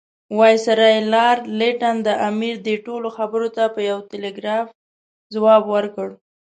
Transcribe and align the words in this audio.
وایسرا 0.37 0.89
لارډ 1.13 1.41
لیټن 1.59 1.95
د 2.07 2.09
امیر 2.29 2.55
دې 2.67 2.75
ټولو 2.85 3.07
خبرو 3.17 3.47
ته 3.55 3.63
په 3.73 3.79
یو 3.89 3.97
ټلګراف 4.09 4.65
ځواب 5.33 5.63
ورکړ. 5.75 6.07